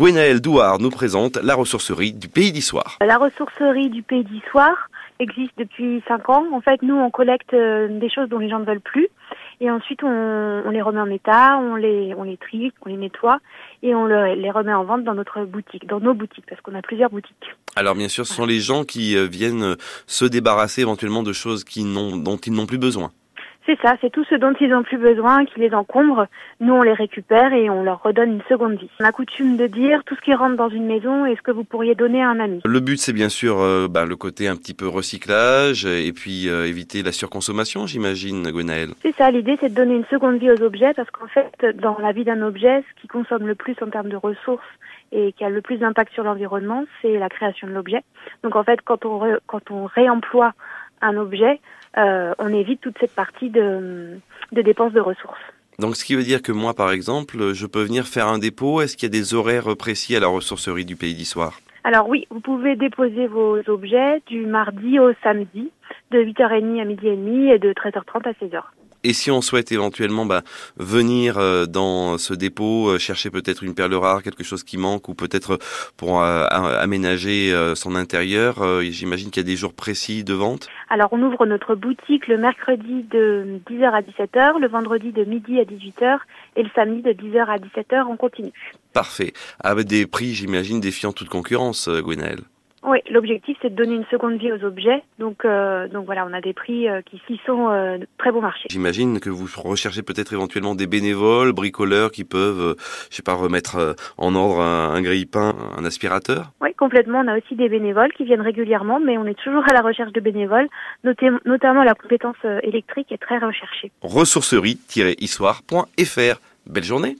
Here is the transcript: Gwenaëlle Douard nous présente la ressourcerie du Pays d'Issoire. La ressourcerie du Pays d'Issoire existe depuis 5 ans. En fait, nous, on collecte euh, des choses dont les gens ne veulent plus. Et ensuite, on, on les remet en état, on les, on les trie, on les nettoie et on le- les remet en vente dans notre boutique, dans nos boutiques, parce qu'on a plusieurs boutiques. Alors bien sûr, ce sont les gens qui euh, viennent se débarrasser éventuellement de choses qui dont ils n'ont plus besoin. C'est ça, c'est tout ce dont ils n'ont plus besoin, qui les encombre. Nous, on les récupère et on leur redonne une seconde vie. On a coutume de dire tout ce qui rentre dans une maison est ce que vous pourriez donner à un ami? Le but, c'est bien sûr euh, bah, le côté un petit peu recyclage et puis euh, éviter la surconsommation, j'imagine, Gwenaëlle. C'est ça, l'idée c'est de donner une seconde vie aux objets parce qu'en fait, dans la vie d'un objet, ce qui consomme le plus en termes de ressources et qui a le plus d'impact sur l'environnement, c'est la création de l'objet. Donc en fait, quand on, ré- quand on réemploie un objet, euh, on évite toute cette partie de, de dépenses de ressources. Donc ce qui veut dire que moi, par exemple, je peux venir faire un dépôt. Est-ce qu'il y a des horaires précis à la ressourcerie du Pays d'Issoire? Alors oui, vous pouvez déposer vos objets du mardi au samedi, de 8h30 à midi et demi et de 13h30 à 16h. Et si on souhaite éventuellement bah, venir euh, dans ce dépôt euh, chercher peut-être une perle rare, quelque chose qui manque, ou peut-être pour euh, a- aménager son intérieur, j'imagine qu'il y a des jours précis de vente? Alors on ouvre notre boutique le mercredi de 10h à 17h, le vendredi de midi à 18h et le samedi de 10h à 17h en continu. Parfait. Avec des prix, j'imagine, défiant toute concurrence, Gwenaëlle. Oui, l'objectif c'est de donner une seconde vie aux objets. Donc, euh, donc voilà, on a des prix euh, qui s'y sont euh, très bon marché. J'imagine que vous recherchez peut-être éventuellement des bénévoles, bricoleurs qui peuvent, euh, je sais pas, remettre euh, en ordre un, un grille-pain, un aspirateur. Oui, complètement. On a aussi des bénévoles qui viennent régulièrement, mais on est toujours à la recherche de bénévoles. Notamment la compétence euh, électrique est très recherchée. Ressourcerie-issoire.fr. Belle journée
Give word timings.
Gwenaëlle 0.00 0.42
Douard 0.42 0.78
nous 0.78 0.90
présente 0.90 1.36
la 1.36 1.54
ressourcerie 1.54 2.12
du 2.12 2.28
Pays 2.28 2.52
d'Issoire. 2.52 2.98
La 3.00 3.16
ressourcerie 3.16 3.88
du 3.88 4.02
Pays 4.02 4.24
d'Issoire 4.24 4.90
existe 5.20 5.52
depuis 5.56 6.02
5 6.06 6.28
ans. 6.28 6.44
En 6.52 6.60
fait, 6.60 6.82
nous, 6.82 6.94
on 6.94 7.10
collecte 7.10 7.54
euh, 7.54 7.88
des 7.98 8.10
choses 8.10 8.28
dont 8.28 8.36
les 8.38 8.50
gens 8.50 8.58
ne 8.58 8.66
veulent 8.66 8.80
plus. 8.82 9.08
Et 9.62 9.70
ensuite, 9.70 10.02
on, 10.04 10.62
on 10.66 10.70
les 10.70 10.82
remet 10.82 11.00
en 11.00 11.08
état, 11.08 11.56
on 11.62 11.76
les, 11.76 12.12
on 12.14 12.24
les 12.24 12.36
trie, 12.36 12.72
on 12.84 12.90
les 12.90 12.98
nettoie 12.98 13.38
et 13.82 13.94
on 13.94 14.04
le- 14.04 14.34
les 14.34 14.50
remet 14.50 14.74
en 14.74 14.84
vente 14.84 15.02
dans 15.02 15.14
notre 15.14 15.46
boutique, 15.46 15.86
dans 15.86 15.98
nos 16.00 16.12
boutiques, 16.12 16.44
parce 16.46 16.60
qu'on 16.60 16.74
a 16.74 16.82
plusieurs 16.82 17.08
boutiques. 17.08 17.56
Alors 17.74 17.94
bien 17.94 18.08
sûr, 18.08 18.26
ce 18.26 18.34
sont 18.34 18.44
les 18.44 18.60
gens 18.60 18.84
qui 18.84 19.16
euh, 19.16 19.24
viennent 19.24 19.76
se 20.06 20.26
débarrasser 20.26 20.82
éventuellement 20.82 21.22
de 21.22 21.32
choses 21.32 21.64
qui 21.64 21.84
dont 21.84 22.36
ils 22.36 22.52
n'ont 22.52 22.66
plus 22.66 22.76
besoin. 22.76 23.12
C'est 23.66 23.78
ça, 23.80 23.96
c'est 24.00 24.10
tout 24.10 24.22
ce 24.24 24.36
dont 24.36 24.52
ils 24.60 24.68
n'ont 24.68 24.84
plus 24.84 24.96
besoin, 24.96 25.44
qui 25.44 25.58
les 25.58 25.74
encombre. 25.74 26.28
Nous, 26.60 26.72
on 26.72 26.82
les 26.82 26.92
récupère 26.92 27.52
et 27.52 27.68
on 27.68 27.82
leur 27.82 28.00
redonne 28.02 28.34
une 28.34 28.42
seconde 28.48 28.78
vie. 28.78 28.88
On 29.00 29.04
a 29.04 29.10
coutume 29.10 29.56
de 29.56 29.66
dire 29.66 30.04
tout 30.04 30.14
ce 30.14 30.20
qui 30.20 30.32
rentre 30.34 30.56
dans 30.56 30.68
une 30.68 30.86
maison 30.86 31.26
est 31.26 31.34
ce 31.34 31.42
que 31.42 31.50
vous 31.50 31.64
pourriez 31.64 31.96
donner 31.96 32.22
à 32.22 32.28
un 32.28 32.38
ami? 32.38 32.60
Le 32.64 32.78
but, 32.80 32.98
c'est 32.98 33.12
bien 33.12 33.28
sûr 33.28 33.60
euh, 33.60 33.88
bah, 33.88 34.04
le 34.06 34.14
côté 34.14 34.46
un 34.46 34.54
petit 34.54 34.72
peu 34.72 34.86
recyclage 34.86 35.84
et 35.84 36.12
puis 36.12 36.48
euh, 36.48 36.66
éviter 36.68 37.02
la 37.02 37.10
surconsommation, 37.10 37.86
j'imagine, 37.86 38.50
Gwenaëlle. 38.52 38.90
C'est 39.02 39.14
ça, 39.16 39.30
l'idée 39.32 39.56
c'est 39.60 39.70
de 39.70 39.74
donner 39.74 39.96
une 39.96 40.04
seconde 40.06 40.38
vie 40.38 40.50
aux 40.50 40.62
objets 40.62 40.94
parce 40.94 41.10
qu'en 41.10 41.26
fait, 41.26 41.66
dans 41.76 41.98
la 41.98 42.12
vie 42.12 42.24
d'un 42.24 42.42
objet, 42.42 42.84
ce 42.88 43.00
qui 43.02 43.08
consomme 43.08 43.48
le 43.48 43.56
plus 43.56 43.74
en 43.82 43.90
termes 43.90 44.10
de 44.10 44.16
ressources 44.16 44.62
et 45.10 45.32
qui 45.32 45.44
a 45.44 45.50
le 45.50 45.60
plus 45.60 45.78
d'impact 45.78 46.12
sur 46.12 46.22
l'environnement, 46.22 46.84
c'est 47.02 47.18
la 47.18 47.28
création 47.28 47.66
de 47.66 47.72
l'objet. 47.72 48.02
Donc 48.44 48.54
en 48.54 48.62
fait, 48.62 48.80
quand 48.84 49.04
on, 49.04 49.18
ré- 49.18 49.38
quand 49.46 49.70
on 49.72 49.86
réemploie 49.86 50.52
un 51.02 51.16
objet, 51.16 51.60
euh, 51.98 52.34
on 52.38 52.52
évite 52.52 52.80
toute 52.80 52.96
cette 52.98 53.14
partie 53.14 53.50
de, 53.50 54.18
de 54.52 54.62
dépenses 54.62 54.92
de 54.92 55.00
ressources. 55.00 55.40
Donc 55.78 55.96
ce 55.96 56.04
qui 56.04 56.14
veut 56.14 56.22
dire 56.22 56.40
que 56.40 56.52
moi, 56.52 56.72
par 56.74 56.90
exemple, 56.90 57.52
je 57.52 57.66
peux 57.66 57.82
venir 57.82 58.06
faire 58.06 58.28
un 58.28 58.38
dépôt. 58.38 58.80
Est-ce 58.80 58.96
qu'il 58.96 59.12
y 59.12 59.16
a 59.16 59.18
des 59.18 59.34
horaires 59.34 59.76
précis 59.76 60.16
à 60.16 60.20
la 60.20 60.28
ressourcerie 60.28 60.84
du 60.84 60.96
Pays 60.96 61.14
d'Issoire? 61.14 61.60
Alors 61.84 62.08
oui, 62.08 62.26
vous 62.30 62.40
pouvez 62.40 62.74
déposer 62.74 63.26
vos 63.26 63.58
objets 63.68 64.20
du 64.26 64.46
mardi 64.46 64.98
au 64.98 65.12
samedi, 65.22 65.70
de 66.10 66.18
8h30 66.18 66.80
à 66.80 66.84
midi 66.84 67.06
et 67.06 67.16
demi 67.16 67.50
et 67.50 67.58
de 67.58 67.72
13h30 67.72 68.28
à 68.28 68.32
16h. 68.32 68.62
Et 69.08 69.12
si 69.12 69.30
on 69.30 69.40
souhaite 69.40 69.70
éventuellement 69.70 70.26
bah, 70.26 70.42
venir 70.78 71.38
euh, 71.38 71.66
dans 71.66 72.18
ce 72.18 72.34
dépôt 72.34 72.88
euh, 72.88 72.98
chercher 72.98 73.30
peut-être 73.30 73.62
une 73.62 73.72
perle 73.72 73.94
rare, 73.94 74.20
quelque 74.20 74.42
chose 74.42 74.64
qui 74.64 74.78
manque, 74.78 75.08
ou 75.08 75.14
peut-être 75.14 75.60
pour 75.96 76.20
euh, 76.20 76.44
a- 76.50 76.80
aménager 76.80 77.54
son 77.76 77.94
intérieur, 77.94 78.56
j'imagine 78.82 79.30
qu'il 79.30 79.44
y 79.44 79.46
a 79.46 79.48
des 79.48 79.56
jours 79.56 79.74
précis 79.74 80.24
de 80.24 80.34
vente? 80.34 80.66
Alors 80.90 81.10
on 81.12 81.22
ouvre 81.22 81.46
notre 81.46 81.76
boutique 81.76 82.26
le 82.26 82.36
mercredi 82.36 83.04
de 83.12 83.60
10h 83.70 83.90
à 83.92 84.00
17h, 84.02 84.58
le 84.60 84.66
vendredi 84.66 85.12
de 85.12 85.22
midi 85.22 85.60
à 85.60 85.64
18h 85.64 86.18
et 86.56 86.64
le 86.64 86.70
samedi 86.74 87.02
de 87.02 87.12
10h 87.12 87.44
à 87.46 87.58
17h 87.58 88.02
en 88.02 88.16
continu. 88.16 88.50
Parfait. 88.92 89.32
Avec 89.60 89.86
des 89.86 90.06
prix, 90.06 90.34
j'imagine, 90.34 90.80
défiant 90.80 91.12
toute 91.12 91.28
concurrence, 91.28 91.88
Gwenaëlle. 91.88 92.42
Oui, 92.86 92.98
l'objectif 93.10 93.58
c'est 93.60 93.70
de 93.70 93.74
donner 93.74 93.96
une 93.96 94.04
seconde 94.12 94.38
vie 94.38 94.52
aux 94.52 94.62
objets. 94.64 95.02
Donc, 95.18 95.44
euh, 95.44 95.88
donc 95.88 96.06
voilà, 96.06 96.24
on 96.24 96.32
a 96.32 96.40
des 96.40 96.52
prix 96.52 96.88
euh, 96.88 97.00
qui 97.02 97.20
s'y 97.26 97.40
sont 97.44 97.68
euh, 97.68 97.98
très 98.16 98.30
bon 98.30 98.40
marché. 98.40 98.68
J'imagine 98.70 99.18
que 99.18 99.28
vous 99.28 99.48
recherchez 99.62 100.02
peut-être 100.02 100.32
éventuellement 100.32 100.76
des 100.76 100.86
bénévoles, 100.86 101.52
bricoleurs 101.52 102.12
qui 102.12 102.22
peuvent, 102.22 102.60
euh, 102.60 102.74
je 103.10 103.16
sais 103.16 103.24
pas, 103.24 103.34
remettre 103.34 103.74
euh, 103.76 103.94
en 104.18 104.36
ordre 104.36 104.60
un, 104.60 104.94
un 104.94 105.02
grille-pain, 105.02 105.56
un 105.76 105.84
aspirateur. 105.84 106.52
Oui, 106.60 106.72
complètement. 106.74 107.22
On 107.24 107.28
a 107.28 107.36
aussi 107.36 107.56
des 107.56 107.68
bénévoles 107.68 108.12
qui 108.12 108.22
viennent 108.24 108.40
régulièrement, 108.40 109.00
mais 109.00 109.18
on 109.18 109.26
est 109.26 109.36
toujours 109.42 109.64
à 109.68 109.72
la 109.72 109.80
recherche 109.80 110.12
de 110.12 110.20
bénévoles. 110.20 110.68
Notamment 111.44 111.82
la 111.82 111.94
compétence 111.94 112.36
euh, 112.44 112.60
électrique 112.62 113.10
est 113.10 113.18
très 113.18 113.38
recherchée. 113.38 113.90
Ressourcerie-issoire.fr. 114.02 116.40
Belle 116.66 116.84
journée 116.84 117.14